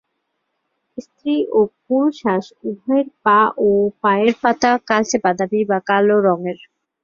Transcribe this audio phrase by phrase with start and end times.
[0.97, 3.69] স্ত্রী ও পুরুষ হাঁস উভয়ের পা ও
[4.01, 6.59] পায়ের পাতা কালচে-বাদামি বা কালো রঙের।